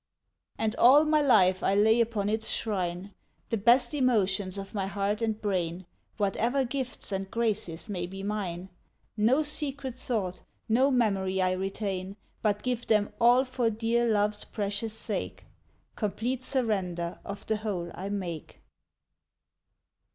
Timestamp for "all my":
0.77-1.21